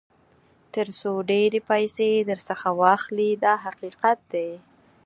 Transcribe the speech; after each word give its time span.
تر 0.73 0.87
څو 0.99 1.11
ډېرې 1.29 1.59
پیسې 1.69 2.09
درڅخه 2.29 2.71
واخلي 2.81 3.29
دا 3.43 3.53
حقیقت 3.65 4.19
دی. 4.33 4.51